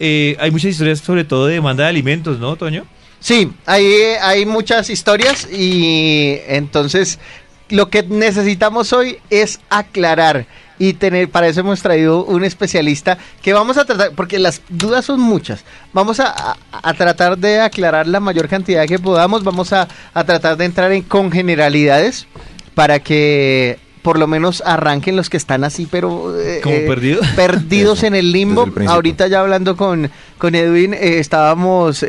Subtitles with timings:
[0.00, 2.84] eh, hay muchas historias sobre todo de demanda de alimentos, ¿no, Toño?
[3.20, 3.84] Sí, hay,
[4.22, 7.18] hay muchas historias y entonces
[7.68, 10.46] lo que necesitamos hoy es aclarar
[10.78, 15.04] y tener, para eso hemos traído un especialista que vamos a tratar, porque las dudas
[15.04, 16.56] son muchas, vamos a,
[16.96, 21.02] tratar de aclarar la mayor cantidad que podamos, vamos a, a tratar de entrar en
[21.02, 22.26] con generalidades
[22.74, 23.78] para que
[24.08, 26.34] por lo menos arranquen los que están así, pero...
[26.40, 27.26] Eh, ¿Como eh, perdidos?
[27.36, 28.66] Perdidos en el limbo.
[28.86, 32.02] Ahorita ya hablando con, con Edwin, eh, estábamos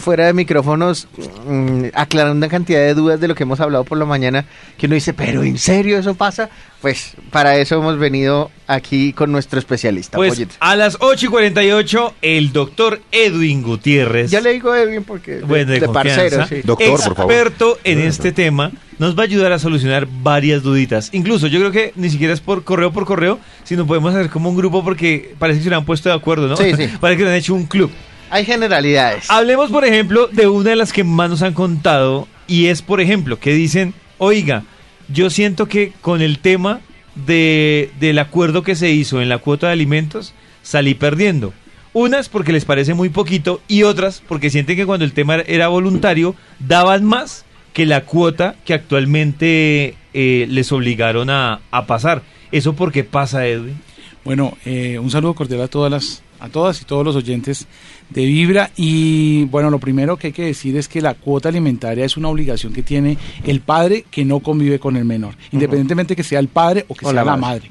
[0.00, 1.06] fuera de micrófonos
[1.46, 4.46] mm, aclarando una cantidad de dudas de lo que hemos hablado por la mañana,
[4.76, 6.50] que uno dice, pero ¿en serio eso pasa?
[6.80, 10.16] Pues para eso hemos venido aquí con nuestro especialista.
[10.16, 14.28] Pues a las 8 y 48, el doctor Edwin Gutiérrez.
[14.28, 19.22] Ya le digo Edwin porque bueno, de, parcero, Doctor, experto en este tema nos va
[19.22, 21.10] a ayudar a solucionar varias duditas.
[21.12, 24.50] Incluso yo creo que ni siquiera es por correo por correo, sino podemos hacer como
[24.50, 26.56] un grupo porque parece que se han puesto de acuerdo, ¿no?
[26.56, 26.88] Sí, sí.
[27.00, 27.90] parece que han hecho un club.
[28.30, 29.30] Hay generalidades.
[29.30, 33.00] Hablemos, por ejemplo, de una de las que más nos han contado y es, por
[33.00, 34.64] ejemplo, que dicen, oiga,
[35.08, 36.80] yo siento que con el tema
[37.14, 41.52] de, del acuerdo que se hizo en la cuota de alimentos, salí perdiendo.
[41.92, 45.68] Unas porque les parece muy poquito y otras porque sienten que cuando el tema era
[45.68, 47.44] voluntario daban más
[47.74, 52.22] que la cuota que actualmente eh, les obligaron a, pasar.
[52.52, 53.76] ¿Eso por qué pasa, Edwin?
[54.24, 57.66] Bueno, eh, un saludo cordial a todas las a todas y todos los oyentes
[58.10, 62.04] de Vibra y bueno, lo primero que hay que decir es que la cuota alimentaria
[62.04, 66.22] es una obligación que tiene el padre que no convive con el menor, independientemente que
[66.22, 67.70] sea el padre o que sea la madre.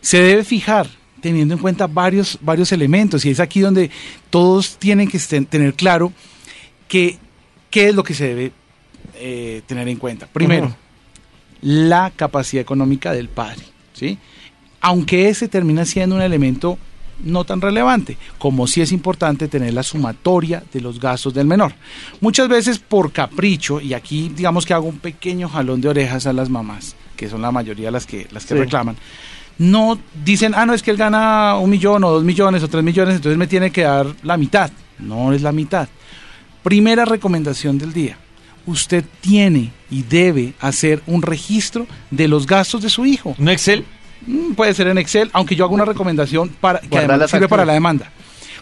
[0.00, 0.86] Se debe fijar
[1.20, 3.90] teniendo en cuenta varios, varios elementos y es aquí donde
[4.30, 6.12] todos tienen que tener claro
[6.86, 7.18] que,
[7.70, 8.52] qué es lo que se debe
[9.18, 10.26] eh, tener en cuenta.
[10.26, 10.74] Primero,
[11.62, 14.18] la capacidad económica del padre, ¿sí?
[14.80, 16.78] Aunque ese termina siendo un elemento
[17.24, 21.72] no tan relevante, como si es importante tener la sumatoria de los gastos del menor.
[22.20, 26.32] Muchas veces por capricho, y aquí digamos que hago un pequeño jalón de orejas a
[26.32, 28.96] las mamás, que son la mayoría las que, las que reclaman,
[29.58, 32.84] no dicen, ah, no, es que él gana un millón o dos millones o tres
[32.84, 34.70] millones, entonces me tiene que dar la mitad.
[34.98, 35.88] No es la mitad.
[36.62, 38.18] Primera recomendación del día
[38.66, 43.34] usted tiene y debe hacer un registro de los gastos de su hijo.
[43.38, 43.84] ¿Un Excel?
[44.26, 47.72] Mm, puede ser en Excel, aunque yo hago una recomendación para, que sirve para la
[47.72, 48.10] demanda.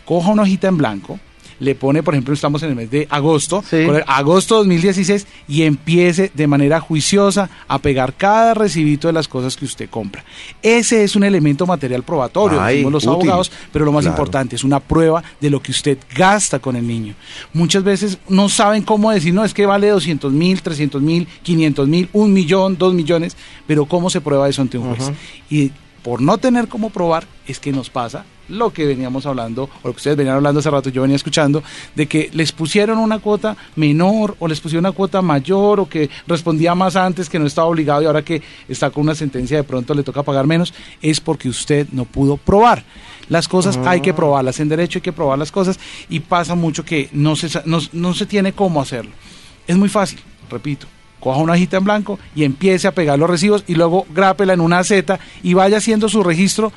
[0.04, 1.19] Coja una hojita en blanco,
[1.60, 3.62] le pone, por ejemplo, estamos en el mes de agosto,
[4.06, 9.65] agosto 2016, y empiece de manera juiciosa a pegar cada recibito de las cosas que
[9.65, 10.25] usted compra.
[10.62, 14.81] Ese es un elemento material probatorio, decimos los abogados, pero lo más importante es una
[14.81, 17.15] prueba de lo que usted gasta con el niño.
[17.53, 21.88] Muchas veces no saben cómo decir, no, es que vale 200 mil, 300 mil, 500
[21.88, 23.36] mil, un millón, dos millones,
[23.66, 25.12] pero ¿cómo se prueba eso ante un juez?
[25.50, 25.72] Y
[26.04, 29.94] por no tener cómo probar es que nos pasa lo que veníamos hablando, o lo
[29.94, 31.62] que ustedes venían hablando hace rato, yo venía escuchando,
[31.94, 36.10] de que les pusieron una cuota menor o les pusieron una cuota mayor o que
[36.26, 39.65] respondía más antes que no estaba obligado y ahora que está con una sentencia de
[39.65, 42.84] pronto le toca pagar menos, es porque usted no pudo probar.
[43.31, 46.84] Las cosas hay que probarlas, en derecho hay que probar las cosas y pasa mucho
[46.84, 49.12] que no se, no, no se tiene cómo hacerlo.
[49.66, 50.86] Es muy fácil, repito,
[51.25, 54.61] coja una hojita en blanco y empiece a pegar los recibos y luego grápela en
[54.61, 56.71] una Z y vaya haciendo su registro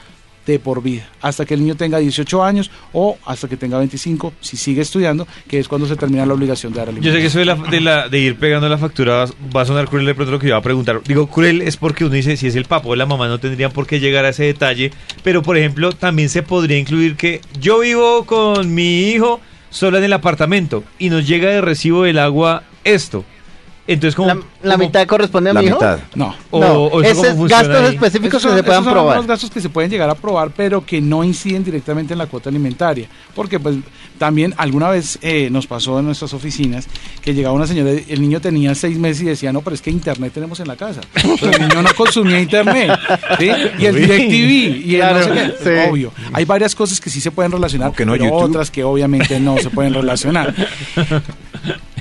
[0.45, 4.31] de por vida, hasta que el niño tenga 18 años o hasta que tenga 25,
[4.39, 6.93] si sigue estudiando, que es cuando se termina la obligación de dar.
[6.93, 10.05] Yo sé que eso de, la, de, ir pegando la factura va a sonar cruel
[10.05, 11.01] de pronto lo que iba a preguntar.
[11.05, 13.73] Digo, cruel es porque uno dice, si es el papá o la mamá no tendrían
[13.73, 14.91] por qué llegar a ese detalle,
[15.21, 20.05] pero por ejemplo, también se podría incluir que yo vivo con mi hijo solo en
[20.05, 23.25] el apartamento y nos llega de recibo del agua esto
[23.87, 25.75] entonces, como, ¿La, mitad corresponde a mi hijo?
[25.75, 25.99] Mitad.
[26.13, 26.35] No.
[26.51, 27.01] O,
[27.47, 29.15] gastos específicos que se puedan probar.
[29.15, 32.19] Son los gastos que se pueden llegar a probar, pero que no inciden directamente en
[32.19, 33.07] la cuota alimentaria.
[33.33, 33.77] Porque, pues,
[34.17, 36.87] también alguna vez eh, nos pasó en nuestras oficinas
[37.21, 39.91] que llegaba una señora, el niño tenía seis meses y decía, no, pero es que
[39.91, 41.01] internet tenemos en la casa.
[41.13, 42.91] Pero el niño no consumía internet.
[43.39, 43.51] ¿sí?
[43.79, 44.85] Y el DirecTV.
[44.85, 45.89] Y el no sé qué.
[45.89, 46.11] Obvio.
[46.33, 49.93] Hay varias cosas que sí se pueden relacionar, pero otras que obviamente no se pueden
[49.93, 50.53] relacionar.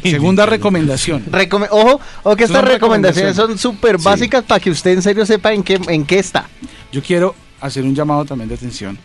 [0.11, 1.25] Segunda recomendación.
[1.70, 5.62] ojo, o que estas recomendaciones son súper básicas para que usted en serio sepa en
[5.62, 6.49] qué, en qué está.
[6.93, 8.99] Yo quiero hacer un llamado también de atención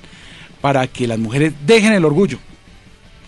[0.61, 2.37] para que las mujeres dejen el orgullo.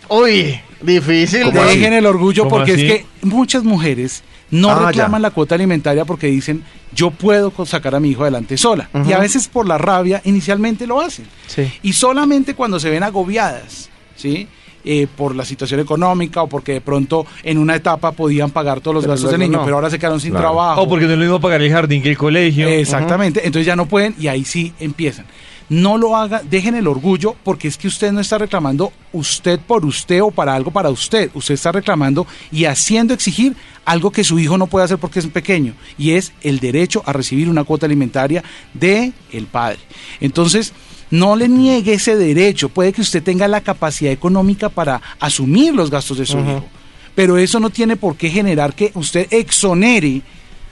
[0.09, 1.51] Uy, difícil.
[1.51, 6.27] Dejen el orgullo porque es que muchas mujeres no ah, reclaman la cuota alimentaria porque
[6.27, 8.89] dicen yo puedo sacar a mi hijo adelante sola.
[9.07, 11.25] Y a veces por la rabia inicialmente lo hacen.
[11.81, 14.47] Y solamente cuando se ven agobiadas, ¿sí?
[14.85, 18.95] Eh, por la situación económica o porque de pronto en una etapa podían pagar todos
[18.95, 20.81] los gastos del niño, pero ahora se quedaron sin trabajo.
[20.81, 22.67] O porque no lo mismo pagar el jardín que el colegio.
[22.67, 25.25] Exactamente, entonces ya no pueden y ahí sí empiezan.
[25.69, 29.85] no lo haga, dejen el orgullo, porque es que usted no está reclamando usted por
[29.85, 31.31] usted o para algo para usted.
[31.33, 35.27] Usted está reclamando y haciendo exigir algo que su hijo no puede hacer porque es
[35.27, 38.43] pequeño, y es el derecho a recibir una cuota alimentaria
[38.73, 39.79] de el padre.
[40.19, 40.73] Entonces,
[41.13, 42.69] no le niegue ese derecho.
[42.69, 46.65] Puede que usted tenga la capacidad económica para asumir los gastos de su hijo,
[47.13, 50.23] pero eso no tiene por qué generar que usted exonere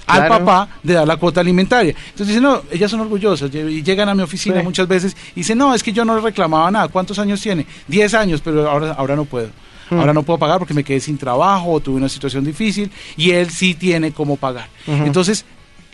[0.07, 1.93] al papá de dar la cuota alimentaria.
[2.09, 5.59] Entonces dicen, no, ellas son orgullosas y llegan a mi oficina muchas veces y dicen,
[5.59, 6.87] no, es que yo no le reclamaba nada.
[6.87, 7.67] ¿Cuántos años tiene?
[7.87, 9.49] Diez años, pero ahora, ahora no puedo.
[9.91, 13.29] Ahora no puedo pagar porque me quedé sin trabajo o tuve una situación difícil y
[13.31, 14.69] él sí tiene cómo pagar.
[14.87, 15.45] Entonces,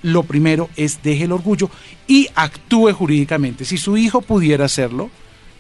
[0.02, 1.70] lo primero es deje el orgullo
[2.08, 3.66] y actúe jurídicamente.
[3.66, 5.10] Si su hijo pudiera hacerlo,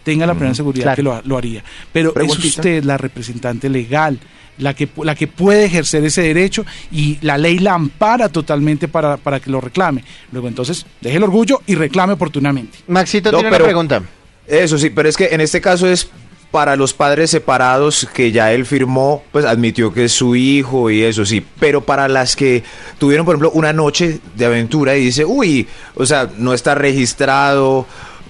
[0.03, 1.63] tenga la plena seguridad que lo, lo, haría.
[1.91, 4.19] Pero es usted la representante legal
[4.57, 9.17] la que, la que puede ejercer ese derecho y la ley la ampara totalmente para,
[9.17, 10.03] para que lo reclame.
[10.31, 12.79] Luego entonces, deje el orgullo y reclame oportunamente.
[12.87, 14.01] Maxito tiene una pregunta.
[14.47, 16.09] Eso sí, pero es que en este caso es
[16.51, 21.03] para los padres separados que ya él firmó, pues admitió que es su hijo y
[21.03, 22.63] eso sí, pero para las que
[22.97, 27.85] tuvieron, por ejemplo, una noche de aventura y dice, uy, o sea, no está registrado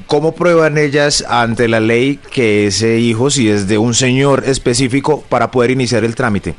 [0.08, 5.22] ¿Cómo prueban ellas ante la ley que ese hijo, si es de un señor específico,
[5.28, 6.56] para poder iniciar el trámite?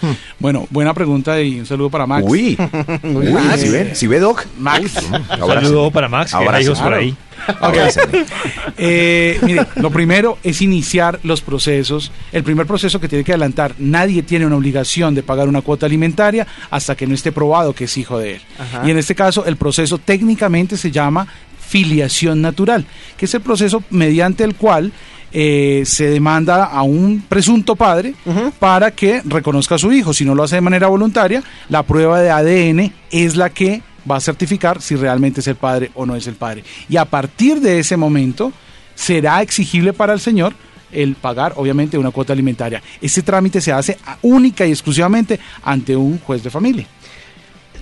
[0.00, 0.12] Hmm.
[0.38, 2.24] Bueno, buena pregunta y un saludo para Max.
[2.28, 2.56] Uy,
[3.02, 4.46] uy si ve, si ve Doc.
[4.58, 4.96] Max.
[5.10, 7.16] un saludo para Max, ahora hijos por ahí.
[8.78, 12.10] eh, mire, lo primero es iniciar los procesos.
[12.32, 15.86] El primer proceso que tiene que adelantar, nadie tiene una obligación de pagar una cuota
[15.86, 18.40] alimentaria hasta que no esté probado que es hijo de él.
[18.84, 21.26] Y en este caso, el proceso técnicamente se llama
[21.66, 24.92] filiación natural, que es el proceso mediante el cual
[25.32, 28.14] eh, se demanda a un presunto padre
[28.58, 30.12] para que reconozca a su hijo.
[30.12, 34.16] Si no lo hace de manera voluntaria, la prueba de ADN es la que va
[34.16, 36.64] a certificar si realmente es el padre o no es el padre.
[36.88, 38.52] Y a partir de ese momento
[38.94, 40.54] será exigible para el señor
[40.92, 42.82] el pagar, obviamente, una cuota alimentaria.
[43.00, 46.86] Ese trámite se hace única y exclusivamente ante un juez de familia.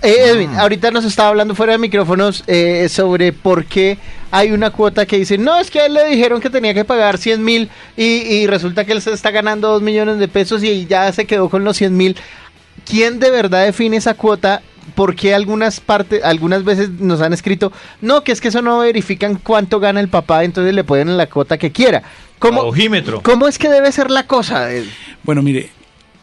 [0.05, 0.61] Eh, Edwin, ah.
[0.61, 3.97] ahorita nos estaba hablando fuera de micrófonos eh, sobre por qué
[4.31, 6.85] hay una cuota que dice, no, es que a él le dijeron que tenía que
[6.85, 10.85] pagar 100 mil y, resulta que él se está ganando 2 millones de pesos y
[10.85, 12.17] ya se quedó con los 100 mil.
[12.85, 14.61] ¿Quién de verdad define esa cuota?
[14.95, 17.73] ¿Por qué algunas partes, algunas veces nos han escrito,
[18.03, 21.31] no, que es que eso no verifican cuánto gana el papá, entonces le pueden la
[21.31, 22.03] cuota que quiera?
[22.39, 22.75] ¿Cómo,
[23.23, 24.69] ¿Cómo es que debe ser la cosa?
[25.23, 25.71] Bueno, mire,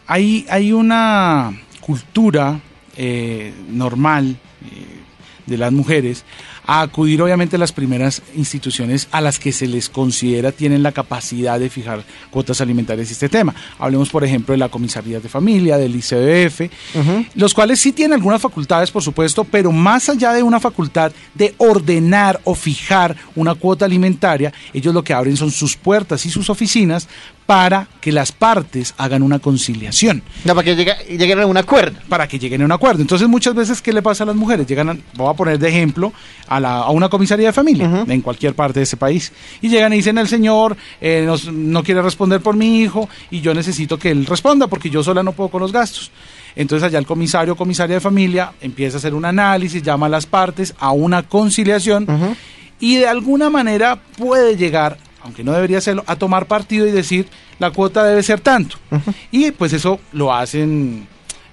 [0.06, 2.60] hay, hay una cultura
[2.98, 5.02] eh, normal eh,
[5.46, 6.24] de las mujeres
[6.66, 10.92] a acudir obviamente a las primeras instituciones a las que se les considera tienen la
[10.92, 13.54] capacidad de fijar cuotas alimentarias y este tema.
[13.80, 16.72] Hablemos, por ejemplo, de la comisaría de familia, del ICBF,
[17.36, 21.56] los cuales sí tienen algunas facultades, por supuesto, pero más allá de una facultad de
[21.58, 26.50] ordenar o fijar una cuota alimentaria, ellos lo que abren son sus puertas y sus
[26.50, 27.08] oficinas
[27.46, 30.24] para que las partes hagan una conciliación.
[30.46, 32.00] No, para que lleguen a un acuerdo.
[32.08, 33.02] Para que lleguen a un acuerdo.
[33.02, 34.66] Entonces, muchas veces, ¿qué le pasa a las mujeres?
[34.66, 36.14] Llegan, a, voy a poner de ejemplo,
[36.48, 39.32] a, la, a una comisaría de familia en cualquier parte de ese país.
[39.62, 43.54] Y llegan y dicen, el señor eh, no, quiere responder por mi hijo y yo
[43.54, 46.12] necesito que él responda porque yo sola no puedo con los gastos.
[46.56, 50.10] Entonces allá el comisario o comisaria de familia empieza a hacer un análisis, llama a
[50.10, 52.08] las partes a una conciliación
[52.80, 57.28] y de alguna manera puede llegar aunque no debería hacerlo, a tomar partido y decir
[57.60, 58.78] la cuota debe ser tanto.
[59.32, 61.08] Y pues eso lo hacen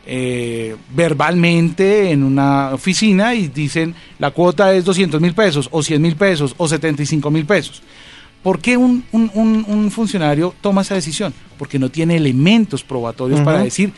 [0.06, 6.00] eh, verbalmente en una oficina y dicen la cuota es 200 mil pesos o 100
[6.00, 7.82] mil pesos o 75 mil pesos.
[8.42, 11.34] ¿Por qué un, un, funcionario toma esa decisión?
[11.58, 13.92] Porque no tiene elementos probatorios para decir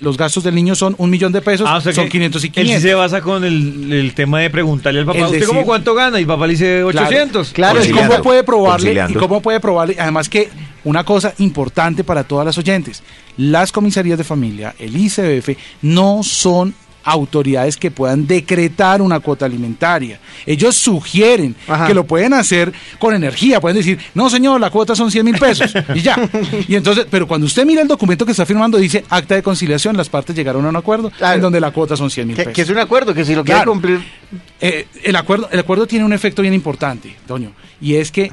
[0.00, 2.74] los gastos del niño son un millón de pesos, ah, son 500 y 500.
[2.76, 6.20] Él se basa con el, tema de preguntarle al papá, ¿usted cómo cuánto gana?
[6.20, 7.52] Y papá le dice 800.
[7.52, 9.04] Claro, ¿y cómo puede probarle?
[9.08, 9.96] ¿Y cómo puede probarle?
[9.98, 10.48] Además que
[10.84, 13.02] una cosa importante para todas las oyentes,
[13.36, 20.18] las comisarías de familia, el ICBF, no son autoridades que puedan decretar una cuota alimentaria.
[20.46, 21.54] Ellos sugieren
[21.86, 25.38] que lo pueden hacer con energía, pueden decir, no señor, la cuota son 100 mil
[25.38, 26.16] pesos y ya.
[26.66, 29.96] Y entonces, pero cuando usted mira el documento que está firmando, dice acta de conciliación,
[29.96, 32.52] las partes llegaron a un acuerdo en donde la cuota son 100 mil pesos.
[32.52, 34.00] Que es un acuerdo, que si lo quiere cumplir...
[34.60, 38.32] Eh, el, acuerdo, el acuerdo tiene un efecto bien importante, Toño, y es que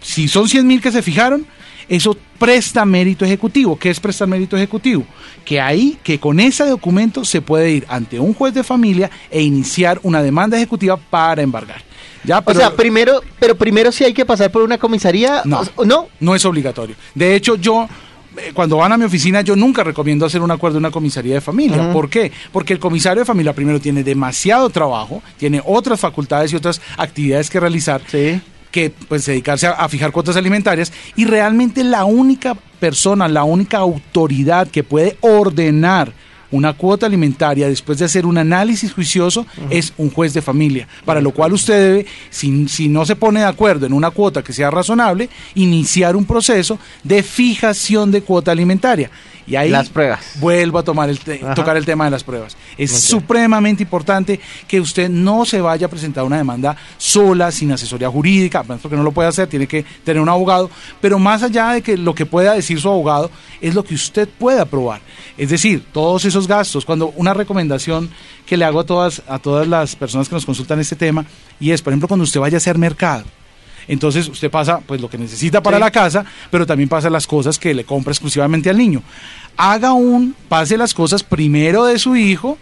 [0.00, 1.46] si son 100 mil que se fijaron,
[1.88, 3.78] eso presta mérito ejecutivo.
[3.78, 5.04] ¿Qué es prestar mérito ejecutivo?
[5.44, 9.42] Que ahí, que con ese documento se puede ir ante un juez de familia e
[9.42, 11.82] iniciar una demanda ejecutiva para embargar.
[12.24, 15.42] Ya, o sea, primero, pero primero sí hay que pasar por una comisaría.
[15.44, 16.96] No, no, no es obligatorio.
[17.14, 17.88] De hecho, yo
[18.38, 21.34] eh, cuando van a mi oficina, yo nunca recomiendo hacer un acuerdo en una comisaría
[21.34, 21.92] de familia.
[21.92, 22.30] ¿Por qué?
[22.52, 27.50] Porque el comisario de familia primero tiene demasiado trabajo, tiene otras facultades y otras actividades
[27.50, 28.00] que realizar.
[28.70, 34.68] Que pues dedicarse a, fijar cuotas alimentarias y realmente la única persona, la única autoridad
[34.68, 36.12] que puede ordenar
[36.50, 41.20] una cuota alimentaria después de hacer un análisis juicioso es un juez de familia, para
[41.20, 44.54] lo cual usted debe, si, si no se pone de acuerdo en una cuota que
[44.54, 49.10] sea razonable, iniciar un proceso de fijación de cuota alimentaria.
[49.48, 50.20] Y ahí las pruebas.
[50.40, 52.56] vuelvo a tomar el tocar el tema de las pruebas.
[52.76, 58.10] Es supremamente importante que usted no se vaya a presentar una demanda sola, sin asesoría
[58.10, 61.82] jurídica, porque no lo puede hacer, tiene que tener un abogado, pero más allá de
[61.82, 65.00] que lo que pueda decir su abogado es lo que usted pueda probar.
[65.38, 68.10] Es decir, todos esos gastos, cuando una recomendación
[68.44, 71.24] que le hago a todas, a todas las personas que nos consultan este tema,
[71.58, 73.24] y es, por ejemplo, cuando usted vaya a hacer mercado,
[73.88, 77.58] entonces usted pasa pues lo que necesita para la casa, pero también pasa las cosas
[77.58, 79.02] que le compra exclusivamente al niño.
[79.56, 82.58] Haga un, pase las cosas primero de su hijo,